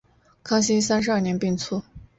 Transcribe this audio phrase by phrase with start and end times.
[0.41, 1.83] 康熙三十二年病卒。